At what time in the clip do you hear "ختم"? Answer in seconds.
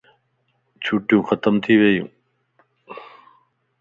1.27-1.53